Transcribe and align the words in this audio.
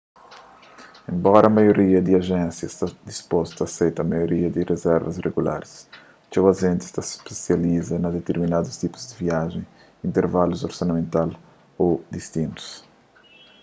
enbora 1.11 1.55
maioria 1.57 1.99
di 2.05 2.13
ajénsia 2.19 2.67
sta 2.75 2.87
dispostu 3.11 3.57
a 3.61 3.67
aseita 3.69 4.09
maioria 4.11 4.49
di 4.51 4.61
rizervas 4.71 5.21
regularis 5.27 5.73
txeu 6.29 6.45
ajentis 6.51 6.93
ta 6.95 7.01
spesializa 7.13 7.95
na 7.99 8.09
diterminadus 8.17 8.79
tipu 8.81 8.97
di 9.07 9.13
viajens 9.23 9.69
intervalus 10.07 10.65
orsamental 10.69 11.29
ô 11.85 11.87
distinus 12.15 12.65